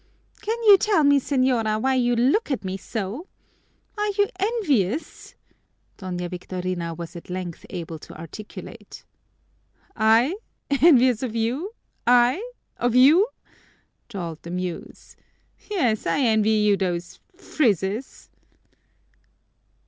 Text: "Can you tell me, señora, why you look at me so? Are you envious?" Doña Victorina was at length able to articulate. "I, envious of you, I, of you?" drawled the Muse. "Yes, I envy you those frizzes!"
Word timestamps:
"Can 0.41 0.57
you 0.63 0.79
tell 0.79 1.03
me, 1.03 1.19
señora, 1.19 1.79
why 1.79 1.93
you 1.93 2.15
look 2.15 2.49
at 2.49 2.65
me 2.65 2.75
so? 2.75 3.27
Are 3.95 4.07
you 4.13 4.29
envious?" 4.39 5.35
Doña 5.99 6.27
Victorina 6.27 6.95
was 6.95 7.15
at 7.15 7.29
length 7.29 7.67
able 7.69 7.99
to 7.99 8.17
articulate. 8.19 9.03
"I, 9.95 10.35
envious 10.71 11.21
of 11.21 11.35
you, 11.35 11.75
I, 12.07 12.41
of 12.77 12.95
you?" 12.95 13.27
drawled 14.09 14.41
the 14.41 14.49
Muse. 14.49 15.17
"Yes, 15.69 16.07
I 16.07 16.19
envy 16.21 16.49
you 16.49 16.77
those 16.77 17.19
frizzes!" 17.37 18.29